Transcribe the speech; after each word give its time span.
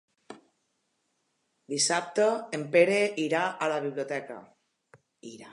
Dissabte 1.75 2.27
en 2.59 2.65
Pere 2.77 2.99
irà 3.27 3.45
a 3.67 3.71
la 3.75 3.81
biblioteca. 3.87 4.43